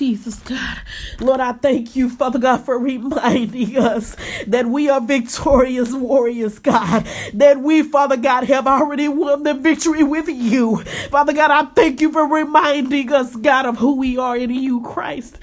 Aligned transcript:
Jesus, 0.00 0.36
God. 0.36 0.78
Lord, 1.20 1.40
I 1.40 1.52
thank 1.52 1.94
you, 1.94 2.08
Father 2.08 2.38
God, 2.38 2.64
for 2.64 2.78
reminding 2.78 3.76
us 3.76 4.16
that 4.46 4.64
we 4.64 4.88
are 4.88 4.98
victorious 4.98 5.92
warriors, 5.92 6.58
God. 6.58 7.06
That 7.34 7.60
we, 7.60 7.82
Father 7.82 8.16
God, 8.16 8.44
have 8.44 8.66
already 8.66 9.08
won 9.08 9.42
the 9.42 9.52
victory 9.52 10.02
with 10.02 10.26
you. 10.26 10.82
Father 11.10 11.34
God, 11.34 11.50
I 11.50 11.70
thank 11.74 12.00
you 12.00 12.10
for 12.10 12.26
reminding 12.26 13.12
us, 13.12 13.36
God, 13.36 13.66
of 13.66 13.76
who 13.76 13.96
we 13.96 14.16
are 14.16 14.38
in 14.38 14.48
you, 14.48 14.80
Christ. 14.80 15.36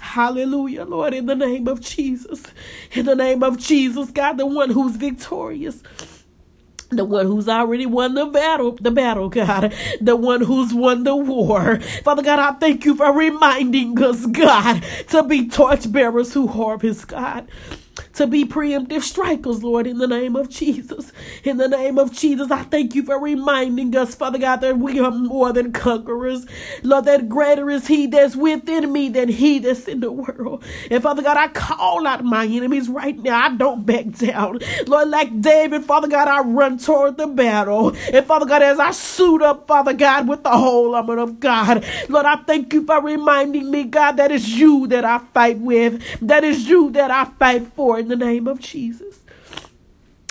Hallelujah, 0.00 0.86
Lord, 0.86 1.12
in 1.12 1.26
the 1.26 1.34
name 1.34 1.68
of 1.68 1.82
Jesus. 1.82 2.42
In 2.92 3.04
the 3.04 3.14
name 3.14 3.42
of 3.42 3.58
Jesus, 3.58 4.10
God, 4.10 4.38
the 4.38 4.46
one 4.46 4.70
who's 4.70 4.96
victorious 4.96 5.82
the 6.96 7.04
one 7.04 7.26
who's 7.26 7.48
already 7.48 7.86
won 7.86 8.14
the 8.14 8.26
battle, 8.26 8.72
the 8.80 8.90
battle, 8.90 9.28
God, 9.28 9.72
the 10.00 10.16
one 10.16 10.42
who's 10.42 10.72
won 10.74 11.04
the 11.04 11.16
war. 11.16 11.80
Father 12.02 12.22
God, 12.22 12.38
I 12.38 12.52
thank 12.58 12.84
you 12.84 12.96
for 12.96 13.12
reminding 13.12 14.00
us, 14.02 14.26
God, 14.26 14.82
to 15.08 15.22
be 15.22 15.48
torchbearers 15.48 16.34
who 16.34 16.46
harvest, 16.46 17.08
God 17.08 17.48
to 18.14 18.26
be 18.26 18.44
preemptive 18.44 19.02
strikers, 19.02 19.62
Lord, 19.62 19.86
in 19.86 19.98
the 19.98 20.06
name 20.06 20.36
of 20.36 20.48
Jesus. 20.48 21.12
In 21.42 21.56
the 21.56 21.68
name 21.68 21.98
of 21.98 22.12
Jesus, 22.12 22.50
I 22.50 22.62
thank 22.64 22.94
you 22.94 23.02
for 23.04 23.20
reminding 23.20 23.96
us, 23.96 24.14
Father 24.14 24.38
God, 24.38 24.60
that 24.62 24.78
we 24.78 25.00
are 25.00 25.10
more 25.10 25.52
than 25.52 25.72
conquerors. 25.72 26.46
Lord, 26.82 27.04
that 27.06 27.28
greater 27.28 27.70
is 27.70 27.86
He 27.86 28.06
that's 28.06 28.36
within 28.36 28.92
me 28.92 29.08
than 29.08 29.28
He 29.28 29.58
that's 29.58 29.86
in 29.88 30.00
the 30.00 30.12
world. 30.12 30.62
And 30.90 31.02
Father 31.02 31.22
God, 31.22 31.36
I 31.36 31.48
call 31.48 32.06
out 32.06 32.24
my 32.24 32.46
enemies 32.46 32.88
right 32.88 33.18
now. 33.18 33.44
I 33.44 33.54
don't 33.54 33.84
back 33.84 34.10
down. 34.12 34.60
Lord, 34.86 35.08
like 35.08 35.40
David, 35.40 35.84
Father 35.84 36.08
God, 36.08 36.28
I 36.28 36.40
run 36.40 36.78
toward 36.78 37.16
the 37.16 37.26
battle. 37.26 37.94
And 38.12 38.26
Father 38.26 38.46
God, 38.46 38.62
as 38.62 38.78
I 38.78 38.90
suit 38.92 39.42
up, 39.42 39.66
Father 39.66 39.92
God, 39.92 40.28
with 40.28 40.42
the 40.42 40.50
whole 40.50 40.94
armor 40.94 41.18
of 41.18 41.40
God, 41.40 41.84
Lord, 42.08 42.26
I 42.26 42.36
thank 42.36 42.72
you 42.72 42.84
for 42.86 43.00
reminding 43.00 43.70
me, 43.70 43.84
God, 43.84 44.12
that 44.12 44.32
it's 44.32 44.48
you 44.48 44.86
that 44.88 45.04
I 45.04 45.18
fight 45.32 45.58
with, 45.58 46.02
that 46.20 46.44
is 46.44 46.68
you 46.68 46.90
that 46.92 47.10
I 47.10 47.24
fight 47.24 47.66
for 47.74 47.83
in 47.98 48.08
the 48.08 48.16
name 48.16 48.48
of 48.48 48.60
Jesus. 48.60 49.20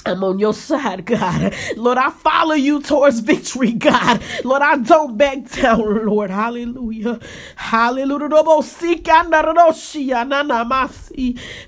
I'm 0.05 0.23
on 0.25 0.39
your 0.39 0.53
side, 0.53 1.05
God. 1.05 1.55
Lord, 1.77 1.97
I 1.97 2.09
follow 2.11 2.55
you 2.55 2.81
towards 2.81 3.21
victory, 3.21 3.71
God. 3.73 4.21
Lord, 4.43 4.61
I 4.61 4.77
don't 4.77 5.17
back 5.17 5.49
down, 5.51 6.07
Lord. 6.07 6.29
Hallelujah. 6.31 7.19
Hallelujah. 7.55 8.29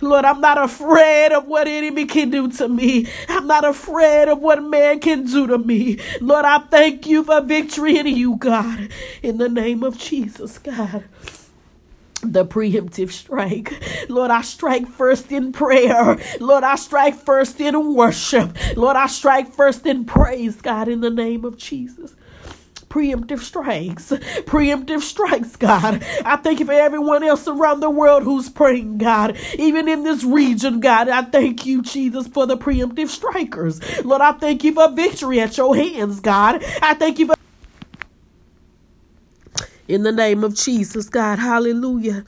Lord, 0.01 0.25
I'm 0.25 0.41
not 0.41 0.63
afraid 0.63 1.31
of 1.33 1.47
what 1.47 1.67
enemy 1.69 2.05
can 2.05 2.29
do 2.31 2.49
to 2.51 2.69
me. 2.69 3.07
I'm 3.29 3.47
not 3.47 3.65
afraid 3.65 4.29
of 4.29 4.39
what 4.41 4.63
man 4.63 4.99
can 4.99 5.25
do 5.25 5.47
to 5.47 5.57
me. 5.57 5.99
Lord, 6.21 6.45
I 6.45 6.59
thank 6.59 7.07
you 7.07 7.23
for 7.23 7.41
victory 7.41 7.97
in 7.99 8.07
you, 8.07 8.37
God. 8.37 8.89
In 9.23 9.37
the 9.39 9.49
name 9.49 9.83
of 9.83 9.97
Jesus, 9.97 10.59
God 10.59 11.05
the 12.33 12.45
preemptive 12.45 13.11
strike. 13.11 13.73
Lord, 14.09 14.31
I 14.31 14.41
strike 14.41 14.87
first 14.87 15.31
in 15.31 15.51
prayer. 15.51 16.17
Lord, 16.39 16.63
I 16.63 16.75
strike 16.75 17.15
first 17.15 17.59
in 17.59 17.95
worship. 17.95 18.57
Lord, 18.75 18.95
I 18.95 19.07
strike 19.07 19.53
first 19.53 19.85
in 19.85 20.05
praise, 20.05 20.61
God, 20.61 20.87
in 20.87 21.01
the 21.01 21.09
name 21.09 21.45
of 21.45 21.57
Jesus 21.57 22.15
preemptive 22.95 23.39
strikes. 23.39 24.11
Preemptive 24.45 25.01
strikes, 25.01 25.57
God. 25.57 26.01
I 26.23 26.37
thank 26.37 26.61
you 26.61 26.65
for 26.65 26.71
everyone 26.71 27.23
else 27.23 27.45
around 27.45 27.81
the 27.81 27.89
world 27.89 28.23
who's 28.23 28.47
praying, 28.47 28.99
God. 28.99 29.37
Even 29.59 29.89
in 29.89 30.03
this 30.03 30.23
region, 30.23 30.79
God, 30.79 31.09
I 31.09 31.23
thank 31.23 31.65
you, 31.65 31.81
Jesus, 31.81 32.25
for 32.27 32.47
the 32.47 32.57
preemptive 32.57 33.09
strikers. 33.09 33.81
Lord, 34.05 34.21
I 34.21 34.31
thank 34.31 34.63
you 34.63 34.71
for 34.71 34.89
victory 34.91 35.41
at 35.41 35.57
your 35.57 35.75
hands, 35.75 36.21
God. 36.21 36.63
I 36.81 36.93
thank 36.93 37.19
you 37.19 37.27
for 37.27 37.34
in 39.87 40.03
the 40.03 40.11
name 40.11 40.43
of 40.43 40.55
Jesus, 40.55 41.09
God. 41.09 41.39
Hallelujah. 41.39 42.25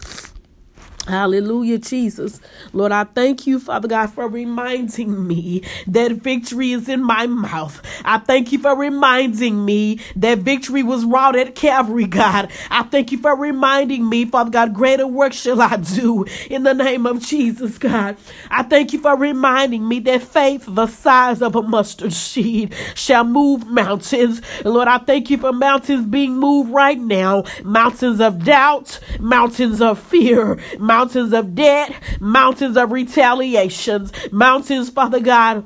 Hallelujah, 1.07 1.77
Jesus. 1.77 2.41
Lord, 2.73 2.91
I 2.91 3.05
thank 3.05 3.47
you, 3.47 3.59
Father 3.59 3.87
God, 3.87 4.07
for 4.11 4.27
reminding 4.27 5.25
me 5.25 5.63
that 5.87 6.11
victory 6.11 6.73
is 6.73 6.89
in 6.89 7.01
my 7.01 7.27
mouth. 7.27 7.81
I 8.03 8.17
thank 8.17 8.51
you 8.51 8.59
for 8.59 8.75
reminding 8.75 9.63
me 9.63 10.01
that 10.17 10.39
victory 10.39 10.83
was 10.83 11.05
wrought 11.05 11.37
at 11.37 11.55
Calvary, 11.55 12.07
God. 12.07 12.51
I 12.69 12.83
thank 12.83 13.13
you 13.13 13.19
for 13.19 13.37
reminding 13.37 14.07
me, 14.09 14.25
Father 14.25 14.51
God, 14.51 14.73
greater 14.73 15.07
work 15.07 15.31
shall 15.31 15.61
I 15.61 15.77
do 15.77 16.25
in 16.49 16.63
the 16.63 16.73
name 16.73 17.05
of 17.05 17.21
Jesus, 17.21 17.77
God. 17.77 18.17
I 18.51 18.63
thank 18.63 18.91
you 18.91 18.99
for 18.99 19.15
reminding 19.15 19.87
me 19.87 20.01
that 20.01 20.23
faith, 20.23 20.65
the 20.67 20.87
size 20.87 21.41
of 21.41 21.55
a 21.55 21.61
mustard 21.61 22.11
seed, 22.11 22.75
shall 22.95 23.23
move 23.23 23.65
mountains. 23.67 24.41
Lord, 24.65 24.89
I 24.89 24.97
thank 24.97 25.29
you 25.29 25.37
for 25.37 25.53
mountains 25.53 26.05
being 26.05 26.35
moved 26.37 26.71
right 26.71 26.99
now 26.99 27.43
mountains 27.63 28.19
of 28.19 28.43
doubt, 28.43 28.99
mountains 29.21 29.81
of 29.81 29.99
fear, 29.99 30.59
mountains 30.79 30.96
mountains 30.97 31.31
of 31.31 31.53
debt, 31.53 31.93
mountains 32.19 32.75
of 32.75 32.91
retaliations, 32.91 34.11
mountains, 34.31 34.89
Father 34.89 35.19
God. 35.19 35.63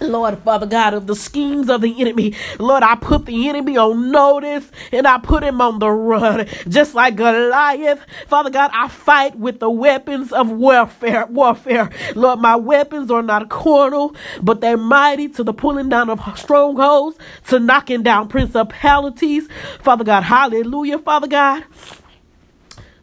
Lord, 0.00 0.38
Father 0.38 0.66
God, 0.66 0.94
of 0.94 1.06
the 1.06 1.14
schemes 1.14 1.68
of 1.68 1.82
the 1.82 2.00
enemy. 2.00 2.34
Lord, 2.58 2.82
I 2.82 2.94
put 2.96 3.26
the 3.26 3.50
enemy 3.50 3.76
on 3.76 4.10
notice 4.10 4.68
and 4.90 5.06
I 5.06 5.18
put 5.18 5.44
him 5.44 5.60
on 5.60 5.80
the 5.80 5.90
run. 5.90 6.46
Just 6.66 6.94
like 6.94 7.16
Goliath, 7.16 8.04
Father 8.26 8.48
God, 8.48 8.70
I 8.72 8.88
fight 8.88 9.38
with 9.38 9.60
the 9.60 9.70
weapons 9.70 10.32
of 10.32 10.50
warfare. 10.50 11.26
Warfare. 11.26 11.90
Lord, 12.16 12.40
my 12.40 12.56
weapons 12.56 13.10
are 13.10 13.22
not 13.22 13.50
carnal, 13.50 14.16
but 14.42 14.62
they're 14.62 14.78
mighty 14.78 15.28
to 15.28 15.44
the 15.44 15.52
pulling 15.52 15.90
down 15.90 16.08
of 16.08 16.20
strongholds, 16.38 17.18
to 17.48 17.60
knocking 17.60 18.02
down 18.02 18.28
principalities. 18.28 19.46
Father 19.80 20.04
God, 20.04 20.22
hallelujah, 20.22 20.98
Father 20.98 21.28
God. 21.28 21.64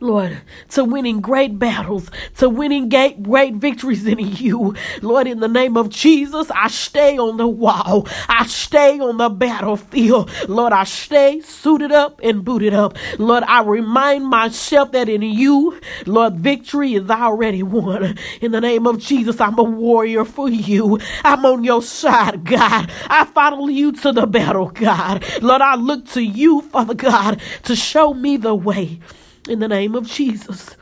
Lord, 0.01 0.41
to 0.69 0.85
winning 0.85 1.19
great 1.19 1.59
battles, 1.59 2.09
to 2.37 2.47
winning 2.47 2.87
great, 2.87 3.21
great 3.21 3.55
victories 3.55 4.07
in 4.07 4.19
you. 4.19 4.73
Lord, 5.01 5.27
in 5.27 5.41
the 5.41 5.47
name 5.49 5.75
of 5.75 5.89
Jesus, 5.89 6.49
I 6.51 6.69
stay 6.69 7.17
on 7.17 7.35
the 7.35 7.47
wall. 7.47 8.07
I 8.29 8.45
stay 8.45 8.99
on 8.99 9.17
the 9.17 9.29
battlefield. 9.29 10.31
Lord, 10.47 10.71
I 10.71 10.85
stay 10.85 11.41
suited 11.41 11.91
up 11.91 12.21
and 12.23 12.45
booted 12.45 12.73
up. 12.73 12.95
Lord, 13.17 13.43
I 13.43 13.61
remind 13.61 14.25
myself 14.25 14.93
that 14.93 15.09
in 15.09 15.21
you, 15.21 15.79
Lord, 16.05 16.35
victory 16.35 16.93
is 16.93 17.09
already 17.09 17.63
won. 17.63 18.17
In 18.39 18.53
the 18.53 18.61
name 18.61 18.87
of 18.87 18.99
Jesus, 18.99 19.41
I'm 19.41 19.59
a 19.59 19.63
warrior 19.63 20.23
for 20.23 20.47
you. 20.47 20.99
I'm 21.25 21.45
on 21.45 21.65
your 21.65 21.81
side, 21.81 22.45
God. 22.45 22.89
I 23.07 23.25
follow 23.25 23.67
you 23.67 23.91
to 23.91 24.13
the 24.13 24.27
battle, 24.27 24.69
God. 24.69 25.25
Lord, 25.41 25.61
I 25.61 25.75
look 25.75 26.07
to 26.11 26.21
you, 26.21 26.61
Father 26.61 26.93
God, 26.93 27.41
to 27.63 27.75
show 27.75 28.13
me 28.13 28.37
the 28.37 28.55
way 28.55 28.99
in 29.47 29.59
the 29.59 29.67
name 29.67 29.95
of 29.95 30.07
Jesus. 30.07 30.75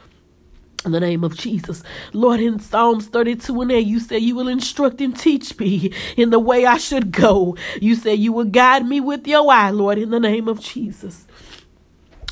In 0.85 0.91
the 0.91 1.00
name 1.00 1.23
of 1.23 1.35
Jesus. 1.35 1.84
Lord, 2.13 2.40
in 2.40 2.59
Psalms 2.59 3.07
32 3.07 3.62
and 3.62 3.72
8, 3.72 3.85
you 3.85 4.00
say 4.00 4.19
you 4.19 4.35
will 4.35 4.47
instruct 4.47 5.01
and 5.01 5.18
teach 5.18 5.57
me 5.59 5.91
in 6.16 6.29
the 6.29 6.40
way 6.40 6.66
I 6.66 6.78
should 6.78 7.12
go. 7.12 7.57
You 7.81 7.96
say 7.96 8.16
you 8.16 8.31
will 8.31 8.46
guide 8.46 8.85
me 8.85 9.01
with 9.01 9.28
your 9.28 9.51
eye, 9.51 9.72
Lord, 9.72 9.97
in 9.97 10.12
the 10.12 10.19
name 10.19 10.47
of 10.47 10.62
Jesus. 10.62 11.28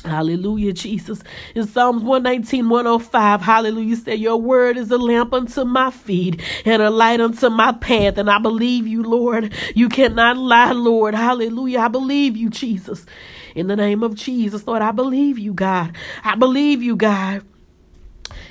Hallelujah, 0.06 0.72
Jesus. 0.72 1.22
In 1.54 1.66
Psalms 1.66 2.02
119, 2.02 2.68
105, 2.68 3.42
hallelujah, 3.42 3.96
say, 3.96 4.14
Your 4.14 4.36
word 4.40 4.76
is 4.76 4.90
a 4.90 4.98
lamp 4.98 5.32
unto 5.34 5.64
my 5.64 5.90
feet 5.90 6.40
and 6.64 6.80
a 6.80 6.90
light 6.90 7.20
unto 7.20 7.50
my 7.50 7.72
path. 7.72 8.18
And 8.18 8.30
I 8.30 8.38
believe 8.38 8.86
you, 8.86 9.02
Lord. 9.02 9.52
You 9.74 9.88
cannot 9.88 10.36
lie, 10.38 10.72
Lord. 10.72 11.14
Hallelujah. 11.14 11.80
I 11.80 11.88
believe 11.88 12.36
you, 12.36 12.48
Jesus. 12.48 13.04
In 13.54 13.66
the 13.66 13.76
name 13.76 14.02
of 14.02 14.14
Jesus, 14.14 14.66
Lord, 14.66 14.82
I 14.82 14.92
believe 14.92 15.38
you, 15.38 15.54
God. 15.54 15.96
I 16.22 16.36
believe 16.36 16.82
you, 16.82 16.96
God. 16.96 17.42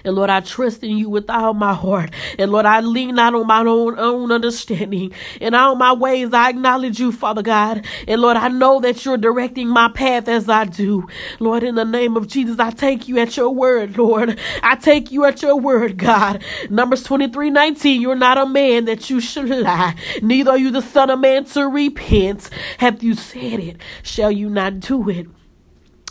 And 0.04 0.16
Lord, 0.16 0.30
I 0.30 0.40
trust 0.42 0.84
in 0.84 0.98
you 0.98 1.10
with 1.10 1.30
all 1.30 1.54
my 1.54 1.74
heart. 1.74 2.12
And 2.38 2.52
Lord, 2.52 2.66
I 2.66 2.82
lean 2.82 3.16
not 3.16 3.34
on 3.34 3.48
my 3.48 3.60
own, 3.62 3.98
own 3.98 4.32
understanding. 4.32 5.12
In 5.42 5.54
all 5.54 5.76
my 5.76 5.94
ways, 5.94 6.34
I 6.34 6.50
acknowledge 6.50 7.00
you, 7.00 7.12
Father 7.12 7.42
God. 7.42 7.86
And 8.08 8.22
Lord, 8.22 8.38
I 8.38 8.48
know 8.50 8.80
that 8.82 9.04
you're 9.06 9.18
directing 9.18 9.68
my 9.68 9.90
path 9.90 10.28
as 10.28 10.50
I 10.50 10.66
do. 10.66 11.08
Lord, 11.40 11.64
in 11.64 11.76
the 11.76 11.86
name 11.86 12.18
of 12.18 12.28
Jesus, 12.28 12.60
I 12.60 12.72
take 12.72 13.08
you 13.08 13.18
at 13.20 13.38
your 13.38 13.50
word, 13.50 13.98
Lord. 13.98 14.40
I 14.62 14.76
take 14.76 15.12
you 15.12 15.26
at 15.26 15.42
your 15.42 15.56
word, 15.56 15.98
God. 15.98 16.44
Numbers 16.70 17.04
23 17.04 17.50
19, 17.50 18.02
you're 18.02 18.16
not 18.16 18.38
a 18.38 18.46
man 18.46 18.86
that 18.86 19.10
you 19.10 19.20
should 19.20 19.50
lie, 19.50 19.96
neither 20.22 20.52
are 20.52 20.58
you 20.58 20.72
the 20.72 20.82
son 20.82 21.10
of 21.10 21.20
man 21.20 21.46
to 21.46 21.68
repent. 21.68 22.50
Have 22.78 23.04
you 23.04 23.16
said 23.16 23.60
it? 23.60 23.78
Shall 24.04 24.32
you 24.32 24.50
not 24.50 24.80
do 24.80 25.10
it? 25.10 25.28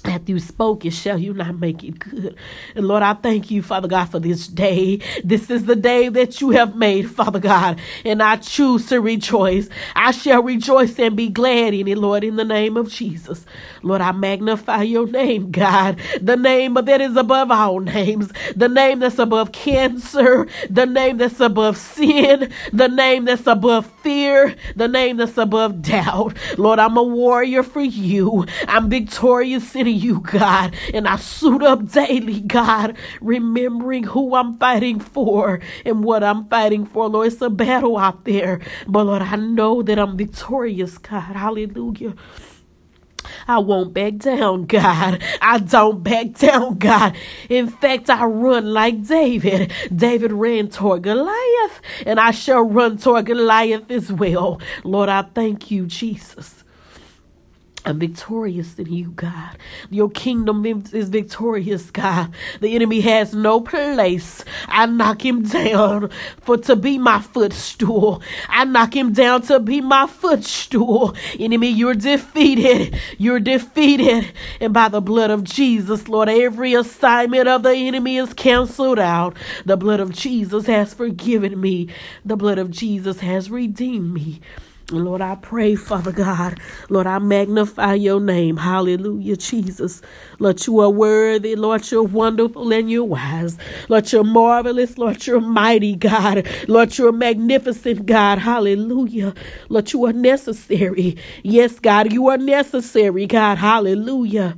Hath 0.04 0.28
you 0.28 0.38
spoke 0.38 0.84
it, 0.84 0.92
shall 0.92 1.18
you 1.18 1.32
not 1.34 1.58
make 1.58 1.82
it 1.82 1.98
good? 1.98 2.36
And 2.74 2.86
Lord, 2.88 3.02
I 3.02 3.14
thank 3.14 3.50
you, 3.50 3.62
Father 3.62 3.88
God, 3.88 4.06
for 4.06 4.20
this 4.20 4.46
day. 4.46 5.00
This 5.24 5.50
is 5.50 5.66
the 5.66 5.76
day 5.76 6.08
that 6.10 6.40
you 6.40 6.50
have 6.50 6.76
made, 6.76 7.10
Father 7.10 7.40
God, 7.40 7.80
and 8.04 8.22
I 8.22 8.36
choose 8.36 8.86
to 8.88 9.00
rejoice. 9.00 9.68
I 9.96 10.10
shall 10.12 10.42
rejoice 10.42 10.98
and 10.98 11.16
be 11.16 11.28
glad 11.30 11.74
in 11.74 11.88
it, 11.88 11.98
Lord, 11.98 12.24
in 12.24 12.36
the 12.36 12.44
name 12.44 12.76
of 12.76 12.90
Jesus. 12.90 13.46
Lord, 13.82 14.02
I 14.02 14.12
magnify 14.12 14.82
your 14.82 15.06
name, 15.06 15.50
God, 15.50 15.98
the 16.20 16.36
name 16.36 16.74
that 16.74 17.00
is 17.00 17.16
above 17.16 17.50
all 17.50 17.80
names, 17.80 18.32
the 18.56 18.68
name 18.68 19.00
that's 19.00 19.18
above 19.18 19.52
cancer, 19.52 20.46
the 20.70 20.86
name 20.86 21.18
that's 21.18 21.40
above 21.40 21.76
sin, 21.78 22.52
the 22.72 22.88
name 22.88 23.24
that's 23.24 23.46
above 23.46 23.90
fear 24.04 24.54
the 24.76 24.86
name 24.86 25.16
that's 25.16 25.38
above 25.38 25.82
doubt. 25.82 26.36
Lord, 26.58 26.78
I'm 26.78 26.96
a 26.96 27.02
warrior 27.02 27.62
for 27.64 27.80
you. 27.80 28.46
I'm 28.68 28.90
victorious 28.90 29.74
in 29.74 29.88
you, 29.88 30.20
God. 30.20 30.76
And 30.92 31.08
I 31.08 31.16
suit 31.16 31.62
up 31.62 31.90
daily, 31.90 32.40
God, 32.42 32.96
remembering 33.20 34.04
who 34.04 34.36
I'm 34.36 34.58
fighting 34.58 35.00
for 35.00 35.60
and 35.84 36.04
what 36.04 36.22
I'm 36.22 36.46
fighting 36.48 36.84
for. 36.84 37.08
Lord, 37.08 37.28
it's 37.28 37.40
a 37.40 37.50
battle 37.50 37.96
out 37.96 38.24
there. 38.24 38.60
But 38.86 39.06
Lord, 39.06 39.22
I 39.22 39.36
know 39.36 39.82
that 39.82 39.98
I'm 39.98 40.16
victorious, 40.16 40.98
God. 40.98 41.34
Hallelujah. 41.34 42.14
I 43.46 43.58
won't 43.58 43.92
back 43.92 44.16
down, 44.16 44.66
God. 44.66 45.22
I 45.40 45.58
don't 45.58 46.02
back 46.02 46.32
down, 46.34 46.78
God. 46.78 47.16
In 47.48 47.68
fact, 47.68 48.10
I 48.10 48.24
run 48.24 48.72
like 48.72 49.06
David. 49.06 49.72
David 49.94 50.32
ran 50.32 50.68
toward 50.68 51.02
Goliath, 51.02 51.80
and 52.06 52.18
I 52.18 52.30
shall 52.30 52.62
run 52.62 52.98
toward 52.98 53.26
Goliath 53.26 53.90
as 53.90 54.12
well. 54.12 54.60
Lord, 54.84 55.08
I 55.08 55.22
thank 55.22 55.70
you, 55.70 55.86
Jesus. 55.86 56.63
I'm 57.86 57.98
victorious 57.98 58.78
in 58.78 58.90
you, 58.90 59.10
God. 59.10 59.58
Your 59.90 60.08
kingdom 60.08 60.64
is 60.64 61.10
victorious, 61.10 61.90
God. 61.90 62.32
The 62.60 62.74
enemy 62.74 63.00
has 63.02 63.34
no 63.34 63.60
place. 63.60 64.42
I 64.68 64.86
knock 64.86 65.24
him 65.24 65.42
down 65.42 66.08
for 66.40 66.56
to 66.56 66.76
be 66.76 66.96
my 66.96 67.20
footstool. 67.20 68.22
I 68.48 68.64
knock 68.64 68.96
him 68.96 69.12
down 69.12 69.42
to 69.42 69.60
be 69.60 69.82
my 69.82 70.06
footstool. 70.06 71.14
Enemy, 71.38 71.68
you're 71.68 71.94
defeated. 71.94 72.98
You're 73.18 73.40
defeated. 73.40 74.32
And 74.60 74.72
by 74.72 74.88
the 74.88 75.02
blood 75.02 75.30
of 75.30 75.44
Jesus, 75.44 76.08
Lord, 76.08 76.30
every 76.30 76.72
assignment 76.72 77.48
of 77.48 77.62
the 77.64 77.74
enemy 77.74 78.16
is 78.16 78.32
canceled 78.32 78.98
out. 78.98 79.36
The 79.66 79.76
blood 79.76 80.00
of 80.00 80.10
Jesus 80.10 80.66
has 80.66 80.94
forgiven 80.94 81.60
me. 81.60 81.88
The 82.24 82.36
blood 82.36 82.58
of 82.58 82.70
Jesus 82.70 83.20
has 83.20 83.50
redeemed 83.50 84.14
me. 84.14 84.40
Lord, 84.90 85.20
I 85.22 85.36
pray, 85.36 85.74
Father 85.76 86.12
God. 86.12 86.60
Lord, 86.90 87.06
I 87.06 87.18
magnify 87.18 87.94
your 87.94 88.20
name. 88.20 88.56
Hallelujah, 88.56 89.36
Jesus. 89.36 90.02
Lord, 90.38 90.64
you 90.66 90.80
are 90.80 90.90
worthy. 90.90 91.56
Lord, 91.56 91.90
you're 91.90 92.02
wonderful 92.02 92.72
and 92.72 92.90
you're 92.90 93.04
wise. 93.04 93.58
Lord, 93.88 94.12
you're 94.12 94.24
marvelous. 94.24 94.98
Lord, 94.98 95.26
you're 95.26 95.40
mighty, 95.40 95.96
God. 95.96 96.46
Lord, 96.68 96.96
you're 96.98 97.12
magnificent, 97.12 98.06
God. 98.06 98.38
Hallelujah. 98.38 99.34
Lord, 99.70 99.92
you 99.92 100.04
are 100.06 100.12
necessary. 100.12 101.16
Yes, 101.42 101.80
God, 101.80 102.12
you 102.12 102.28
are 102.28 102.38
necessary, 102.38 103.26
God. 103.26 103.58
Hallelujah. 103.58 104.56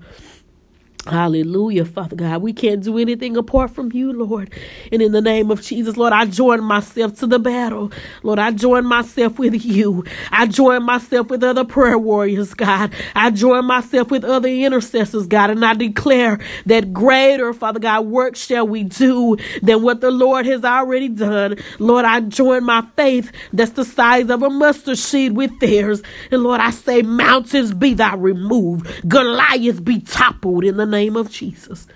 Hallelujah, 1.06 1.84
Father 1.84 2.16
God. 2.16 2.42
We 2.42 2.52
can't 2.52 2.82
do 2.82 2.98
anything 2.98 3.36
apart 3.36 3.70
from 3.70 3.92
you, 3.92 4.12
Lord. 4.12 4.52
And 4.90 5.00
in 5.00 5.12
the 5.12 5.20
name 5.20 5.52
of 5.52 5.62
Jesus, 5.62 5.96
Lord, 5.96 6.12
I 6.12 6.26
join 6.26 6.64
myself 6.64 7.14
to 7.20 7.28
the 7.28 7.38
battle. 7.38 7.92
Lord, 8.24 8.40
I 8.40 8.50
join 8.50 8.84
myself 8.84 9.38
with 9.38 9.64
you. 9.64 10.04
I 10.32 10.46
join 10.46 10.82
myself 10.82 11.28
with 11.28 11.44
other 11.44 11.64
prayer 11.64 11.96
warriors, 11.96 12.54
God. 12.54 12.92
I 13.14 13.30
join 13.30 13.66
myself 13.66 14.10
with 14.10 14.24
other 14.24 14.48
intercessors, 14.48 15.28
God. 15.28 15.50
And 15.50 15.64
I 15.64 15.74
declare 15.74 16.40
that 16.66 16.92
greater, 16.92 17.52
Father 17.52 17.78
God, 17.78 18.06
work 18.06 18.34
shall 18.34 18.66
we 18.66 18.82
do 18.82 19.36
than 19.62 19.82
what 19.82 20.00
the 20.00 20.10
Lord 20.10 20.44
has 20.46 20.64
already 20.64 21.08
done. 21.08 21.56
Lord, 21.78 22.04
I 22.04 22.18
join 22.20 22.64
my 22.64 22.84
faith 22.96 23.30
that's 23.52 23.72
the 23.72 23.84
size 23.84 24.28
of 24.28 24.42
a 24.42 24.50
mustard 24.50 24.98
seed 24.98 25.36
with 25.36 25.56
theirs. 25.60 26.02
And 26.32 26.42
Lord, 26.42 26.60
I 26.60 26.70
say, 26.70 27.02
mountains 27.02 27.72
be 27.72 27.94
thou 27.94 28.16
removed, 28.16 29.08
Goliath 29.08 29.84
be 29.84 30.00
toppled 30.00 30.64
in 30.64 30.76
the 30.76 30.86
name 30.86 30.95
name 30.98 31.16
of 31.16 31.30
Jesus. 31.30 31.86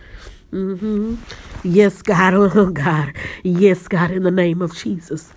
Mm-hmm. 0.53 1.17
Yes, 1.65 2.03
God. 2.03 2.35
Oh, 2.57 2.71
God. 2.71 3.15
Yes, 3.45 3.89
God, 3.89 4.11
in 4.11 4.25
the 4.25 4.31
name 4.33 4.63
of 4.63 4.75
Jesus. 4.77 5.33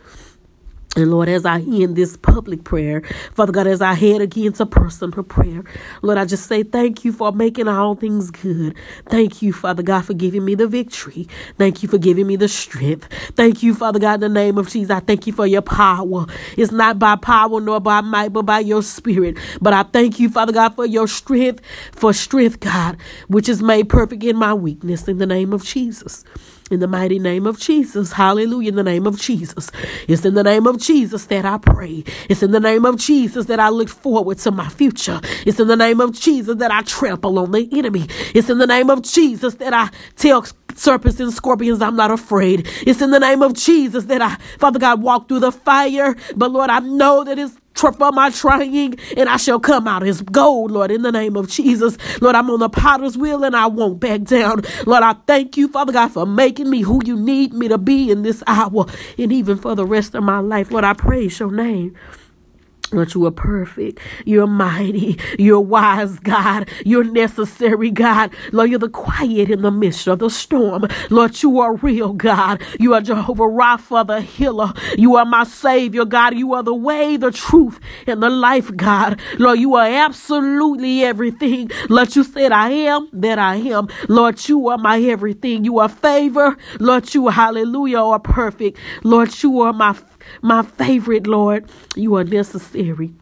And 0.95 1.09
Lord, 1.09 1.27
as 1.27 1.45
I 1.45 1.59
end 1.59 1.95
this 1.95 2.17
public 2.17 2.63
prayer, 2.63 3.01
Father 3.33 3.51
God, 3.51 3.65
as 3.65 3.81
I 3.81 3.93
head 3.93 4.21
again 4.21 4.53
to 4.53 4.65
personal 4.65 5.23
prayer, 5.23 5.63
Lord, 6.03 6.19
I 6.19 6.25
just 6.25 6.45
say 6.47 6.61
thank 6.63 7.03
you 7.03 7.11
for 7.11 7.31
making 7.31 7.67
all 7.67 7.95
things 7.95 8.29
good. 8.29 8.75
Thank 9.09 9.41
you, 9.41 9.53
Father 9.53 9.81
God, 9.81 10.05
for 10.05 10.13
giving 10.13 10.45
me 10.45 10.53
the 10.53 10.67
victory. 10.67 11.27
Thank 11.57 11.81
you 11.81 11.89
for 11.89 11.97
giving 11.97 12.27
me 12.27 12.35
the 12.35 12.47
strength. 12.47 13.07
Thank 13.35 13.63
you, 13.63 13.73
Father 13.73 13.99
God, 13.99 14.15
in 14.15 14.19
the 14.21 14.29
name 14.29 14.59
of 14.59 14.69
Jesus. 14.69 14.91
I 14.91 14.99
thank 14.99 15.25
you 15.25 15.33
for 15.33 15.47
your 15.47 15.63
power. 15.63 16.27
It's 16.57 16.71
not 16.71 16.99
by 16.99 17.15
power 17.15 17.59
nor 17.59 17.79
by 17.79 18.01
might, 18.01 18.33
but 18.33 18.43
by 18.43 18.59
your 18.59 18.83
spirit. 18.83 19.37
But 19.61 19.73
I 19.73 19.83
thank 19.83 20.19
you, 20.19 20.29
Father 20.29 20.53
God, 20.53 20.75
for 20.75 20.85
your 20.85 21.07
strength, 21.07 21.61
for 21.91 22.13
strength, 22.13 22.59
God, 22.59 22.97
which 23.29 23.49
is 23.49 23.63
made 23.63 23.89
perfect 23.89 24.23
in 24.23 24.37
my 24.37 24.53
weakness 24.53 25.07
in 25.07 25.17
the 25.17 25.25
name 25.25 25.53
of 25.53 25.63
Jesus. 25.63 26.23
In 26.71 26.79
the 26.79 26.87
mighty 26.87 27.19
name 27.19 27.45
of 27.45 27.59
Jesus. 27.59 28.13
Hallelujah. 28.13 28.69
In 28.69 28.75
the 28.75 28.83
name 28.83 29.05
of 29.05 29.19
Jesus. 29.19 29.69
It's 30.07 30.25
in 30.25 30.33
the 30.33 30.43
name 30.43 30.65
of 30.65 30.79
Jesus 30.79 31.25
that 31.25 31.45
I 31.45 31.57
pray. 31.57 32.03
It's 32.29 32.41
in 32.41 32.51
the 32.51 32.59
name 32.59 32.85
of 32.85 32.97
Jesus 32.97 33.45
that 33.47 33.59
I 33.59 33.69
look 33.69 33.89
forward 33.89 34.39
to 34.39 34.51
my 34.51 34.69
future. 34.69 35.19
It's 35.45 35.59
in 35.59 35.67
the 35.67 35.75
name 35.75 35.99
of 35.99 36.13
Jesus 36.13 36.57
that 36.57 36.71
I 36.71 36.81
trample 36.81 37.37
on 37.39 37.51
the 37.51 37.67
enemy. 37.71 38.07
It's 38.33 38.49
in 38.49 38.57
the 38.57 38.67
name 38.67 38.89
of 38.89 39.01
Jesus 39.03 39.55
that 39.55 39.73
I 39.73 39.89
tell 40.15 40.45
serpents 40.75 41.19
and 41.19 41.33
scorpions, 41.33 41.81
I'm 41.81 41.95
not 41.95 42.11
afraid. 42.11 42.67
It's 42.85 43.01
in 43.01 43.11
the 43.11 43.19
name 43.19 43.41
of 43.41 43.53
Jesus 43.53 44.05
that 44.05 44.21
I, 44.21 44.35
Father 44.57 44.79
God, 44.79 45.01
walk 45.01 45.27
through 45.27 45.41
the 45.41 45.51
fire. 45.51 46.15
But 46.35 46.51
Lord, 46.51 46.69
I 46.69 46.79
know 46.79 47.23
that 47.23 47.37
it's 47.37 47.55
for 47.75 48.11
my 48.11 48.29
trying, 48.29 48.95
and 49.17 49.29
I 49.29 49.37
shall 49.37 49.59
come 49.59 49.87
out 49.87 50.03
as 50.03 50.21
gold, 50.21 50.71
Lord, 50.71 50.91
in 50.91 51.01
the 51.01 51.11
name 51.11 51.35
of 51.35 51.49
Jesus. 51.49 51.97
Lord, 52.21 52.35
I'm 52.35 52.49
on 52.49 52.59
the 52.59 52.69
potter's 52.69 53.17
wheel 53.17 53.43
and 53.43 53.55
I 53.55 53.67
won't 53.67 53.99
back 53.99 54.23
down. 54.23 54.63
Lord, 54.85 55.03
I 55.03 55.13
thank 55.27 55.57
you, 55.57 55.67
Father 55.67 55.91
God, 55.93 56.09
for 56.09 56.25
making 56.25 56.69
me 56.69 56.81
who 56.81 57.01
you 57.05 57.15
need 57.15 57.53
me 57.53 57.67
to 57.67 57.77
be 57.77 58.11
in 58.11 58.21
this 58.23 58.43
hour 58.47 58.85
and 59.17 59.31
even 59.31 59.57
for 59.57 59.75
the 59.75 59.85
rest 59.85 60.15
of 60.15 60.23
my 60.23 60.39
life. 60.39 60.71
Lord, 60.71 60.85
I 60.85 60.93
praise 60.93 61.39
your 61.39 61.51
name. 61.51 61.95
Lord, 62.93 63.13
you 63.13 63.25
are 63.25 63.31
perfect. 63.31 63.99
You're 64.25 64.47
mighty. 64.47 65.19
You're 65.39 65.59
wise, 65.59 66.19
God. 66.19 66.69
You're 66.85 67.03
necessary, 67.03 67.89
God. 67.89 68.33
Lord, 68.51 68.69
you're 68.69 68.79
the 68.79 68.89
quiet 68.89 69.49
in 69.49 69.61
the 69.61 69.71
midst 69.71 70.07
of 70.07 70.19
the 70.19 70.29
storm. 70.29 70.87
Lord, 71.09 71.41
you 71.41 71.59
are 71.59 71.75
real, 71.75 72.13
God. 72.13 72.61
You 72.79 72.93
are 72.93 73.01
Jehovah 73.01 73.43
Rapha, 73.43 74.05
the 74.05 74.21
healer. 74.21 74.73
You 74.97 75.15
are 75.15 75.25
my 75.25 75.43
Savior, 75.43 76.05
God. 76.05 76.35
You 76.35 76.53
are 76.53 76.63
the 76.63 76.75
way, 76.75 77.17
the 77.17 77.31
truth, 77.31 77.79
and 78.07 78.21
the 78.21 78.29
life, 78.29 78.75
God. 78.75 79.19
Lord, 79.39 79.59
you 79.59 79.75
are 79.75 79.87
absolutely 79.87 81.03
everything. 81.03 81.71
Lord, 81.89 82.15
you 82.15 82.23
said, 82.23 82.51
I 82.51 82.69
am 82.69 83.09
that 83.13 83.39
I 83.39 83.55
am. 83.55 83.87
Lord, 84.07 84.47
you 84.47 84.67
are 84.69 84.77
my 84.77 85.01
everything. 85.01 85.65
You 85.65 85.79
are 85.79 85.89
favor. 85.89 86.55
Lord, 86.79 87.13
you, 87.13 87.29
hallelujah, 87.29 87.99
are 87.99 88.19
perfect. 88.19 88.77
Lord, 89.03 89.41
you 89.41 89.61
are 89.61 89.73
my 89.73 89.93
my 90.41 90.61
favorite, 90.61 91.27
Lord. 91.27 91.69
You 91.95 92.15
are 92.15 92.23
necessary. 92.23 93.13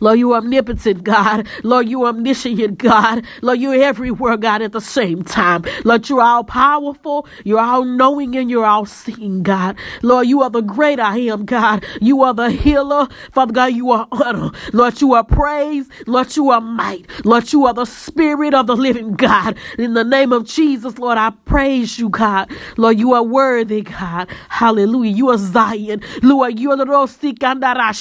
Lord, 0.00 0.18
you 0.18 0.34
omnipotent, 0.34 1.04
God. 1.04 1.46
Lord, 1.62 1.88
you 1.88 2.06
omniscient, 2.06 2.78
God. 2.78 3.24
Lord, 3.42 3.58
you're 3.58 3.82
everywhere, 3.82 4.36
God, 4.36 4.62
at 4.62 4.72
the 4.72 4.80
same 4.80 5.22
time. 5.22 5.64
Lord, 5.84 6.08
you're 6.08 6.20
all 6.20 6.44
powerful, 6.44 7.26
you're 7.44 7.60
all 7.60 7.84
knowing, 7.84 8.36
and 8.36 8.50
you're 8.50 8.66
all 8.66 8.86
seeing, 8.86 9.42
God. 9.42 9.76
Lord, 10.02 10.26
you 10.26 10.42
are 10.42 10.50
the 10.50 10.62
great 10.62 11.00
I 11.00 11.18
am, 11.18 11.44
God. 11.44 11.84
You 12.00 12.22
are 12.22 12.34
the 12.34 12.50
healer. 12.50 13.08
Father 13.32 13.52
God, 13.52 13.72
you 13.72 13.90
are 13.90 14.06
honor. 14.12 14.50
Lord, 14.72 15.00
you 15.00 15.14
are 15.14 15.24
praise. 15.24 15.88
Lord, 16.06 16.34
you 16.36 16.50
are 16.50 16.60
might. 16.60 17.06
Lord, 17.24 17.52
you 17.52 17.66
are 17.66 17.74
the 17.74 17.84
spirit 17.84 18.54
of 18.54 18.66
the 18.66 18.76
living 18.76 19.14
God. 19.14 19.56
In 19.78 19.94
the 19.94 20.04
name 20.04 20.32
of 20.32 20.44
Jesus, 20.44 20.98
Lord, 20.98 21.18
I 21.18 21.30
praise 21.44 21.98
you, 21.98 22.08
God. 22.08 22.50
Lord, 22.76 22.98
you 22.98 23.12
are 23.14 23.22
worthy, 23.22 23.82
God. 23.82 24.28
Hallelujah. 24.48 25.12
You 25.12 25.30
are 25.30 25.38
Zion. 25.38 26.02
Lord, 26.22 26.58
you 26.58 26.70
are 26.70 26.76
the 26.76 26.86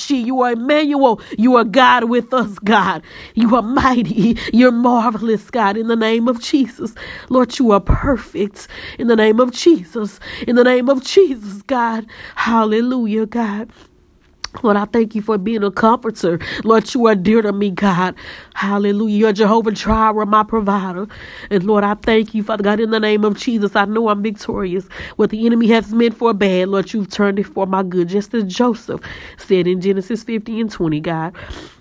You 0.10 0.42
are 0.42 0.52
Emmanuel. 0.52 1.22
You 1.38 1.58
are 1.66 1.70
God 1.70 2.06
with 2.06 2.34
us, 2.34 2.60
God. 2.60 3.04
You 3.36 3.56
are 3.56 3.62
mighty. 3.62 4.38
You're 4.54 4.72
marvelous, 4.72 5.50
God, 5.50 5.78
in 5.78 5.88
the 5.88 5.96
name 5.96 6.28
of 6.28 6.42
Jesus. 6.42 6.96
Lord, 7.30 7.58
you 7.60 7.72
are 7.72 7.82
perfect 7.82 8.68
in 9.00 9.08
the 9.08 9.16
name 9.16 9.40
of 9.40 9.52
Jesus. 9.52 10.20
In 10.48 10.56
the 10.56 10.64
name 10.64 10.90
of 10.90 11.04
Jesus, 11.04 11.62
God. 11.64 12.06
Hallelujah, 12.36 13.26
God. 13.26 13.72
Lord, 14.64 14.78
I 14.78 14.86
thank 14.86 15.16
you 15.16 15.22
for 15.22 15.38
being 15.38 15.64
a 15.64 15.72
comforter. 15.72 16.40
Lord, 16.64 16.94
you 16.94 17.08
are 17.08 17.16
dear 17.16 17.42
to 17.42 17.54
me, 17.54 17.72
God. 17.72 18.16
Hallelujah. 18.54 19.18
You're 19.18 19.34
Jehovah 19.34 19.72
Jireh, 19.72 20.26
my 20.26 20.44
provider. 20.44 21.08
And 21.50 21.64
Lord, 21.64 21.84
I 21.84 21.96
thank 21.96 22.34
you, 22.34 22.44
Father 22.44 22.64
God, 22.64 22.80
in 22.80 22.92
the 22.92 23.00
name 23.00 23.24
of 23.26 23.38
Jesus. 23.38 23.76
I 23.76 23.86
know 23.86 24.10
I'm 24.10 24.24
victorious. 24.24 24.88
What 25.18 25.30
the 25.30 25.46
enemy 25.46 25.68
has 25.68 25.94
meant 25.94 26.16
for 26.18 26.34
bad, 26.34 26.70
Lord, 26.70 26.92
you've 26.94 27.10
turned 27.10 27.40
it 27.40 27.46
for 27.46 27.66
my 27.66 27.84
good, 27.84 28.10
just 28.10 28.34
as 28.34 28.44
Joseph 28.46 29.02
said 29.38 29.68
in 29.68 29.82
Genesis 29.82 30.24
50 30.24 30.62
and 30.62 30.72
20, 30.72 31.00
God. 31.02 31.36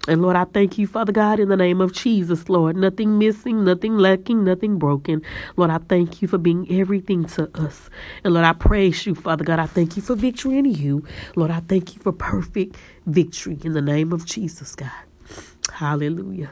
And 0.06 0.20
Lord, 0.22 0.36
I 0.36 0.44
thank 0.44 0.78
you, 0.78 0.86
Father 0.86 1.12
God, 1.12 1.40
in 1.40 1.48
the 1.48 1.56
name 1.56 1.80
of 1.80 1.92
Jesus, 1.92 2.48
Lord. 2.48 2.76
Nothing 2.76 3.18
missing, 3.18 3.64
nothing 3.64 3.96
lacking, 3.96 4.44
nothing 4.44 4.78
broken. 4.78 5.22
Lord, 5.56 5.70
I 5.70 5.78
thank 5.78 6.20
you 6.20 6.28
for 6.28 6.38
being 6.38 6.66
everything 6.70 7.24
to 7.26 7.48
us. 7.58 7.88
And 8.22 8.34
Lord, 8.34 8.44
I 8.46 8.52
praise 8.52 9.06
you, 9.06 9.14
Father 9.14 9.44
God. 9.44 9.58
I 9.58 9.66
thank 9.66 9.96
you 9.96 10.02
for 10.02 10.14
victory 10.14 10.58
in 10.58 10.66
you. 10.66 11.04
Lord, 11.36 11.50
I 11.50 11.60
thank 11.60 11.94
you 11.94 12.02
for 12.02 12.12
perfect 12.12 12.76
victory 13.06 13.58
in 13.64 13.72
the 13.72 13.82
name 13.82 14.12
of 14.12 14.26
Jesus, 14.26 14.74
God. 14.74 14.90
Hallelujah. 15.72 16.50